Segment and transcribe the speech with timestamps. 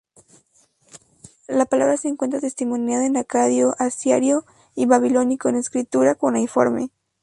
[1.47, 6.89] La palabra se encuentra testimoniada en acadio, asirio y babilónico, en escritura cuneiforme.